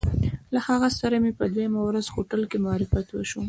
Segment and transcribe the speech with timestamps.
[0.53, 3.39] له هغه سره مې په دویمه ورځ هوټل کې معرفت وشو.